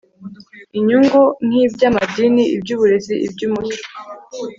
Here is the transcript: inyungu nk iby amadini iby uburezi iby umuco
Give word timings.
inyungu 0.77 1.21
nk 1.45 1.53
iby 1.63 1.81
amadini 1.89 2.43
iby 2.55 2.69
uburezi 2.75 3.13
iby 3.27 3.41
umuco 3.47 3.83